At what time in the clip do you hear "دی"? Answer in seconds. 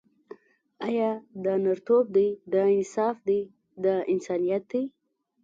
2.15-2.27, 3.27-3.39, 4.71-4.83